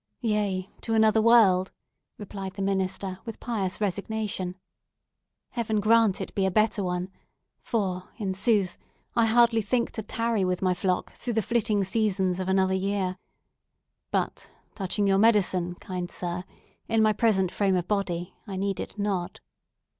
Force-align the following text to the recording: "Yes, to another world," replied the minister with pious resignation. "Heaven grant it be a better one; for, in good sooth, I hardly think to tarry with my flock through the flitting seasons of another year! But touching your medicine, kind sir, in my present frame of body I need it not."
"Yes, 0.19 0.65
to 0.81 0.95
another 0.95 1.21
world," 1.21 1.71
replied 2.17 2.55
the 2.55 2.63
minister 2.63 3.19
with 3.23 3.39
pious 3.39 3.79
resignation. 3.79 4.55
"Heaven 5.51 5.79
grant 5.79 6.19
it 6.19 6.33
be 6.33 6.47
a 6.47 6.49
better 6.49 6.83
one; 6.83 7.11
for, 7.59 8.09
in 8.17 8.29
good 8.29 8.37
sooth, 8.37 8.77
I 9.15 9.27
hardly 9.27 9.61
think 9.61 9.91
to 9.91 10.01
tarry 10.01 10.43
with 10.43 10.59
my 10.63 10.73
flock 10.73 11.13
through 11.13 11.33
the 11.33 11.43
flitting 11.43 11.83
seasons 11.83 12.39
of 12.39 12.47
another 12.47 12.73
year! 12.73 13.19
But 14.09 14.49
touching 14.73 15.05
your 15.05 15.19
medicine, 15.19 15.75
kind 15.75 16.09
sir, 16.09 16.45
in 16.87 17.03
my 17.03 17.13
present 17.13 17.51
frame 17.51 17.75
of 17.75 17.87
body 17.87 18.33
I 18.47 18.57
need 18.57 18.79
it 18.79 18.97
not." 18.97 19.39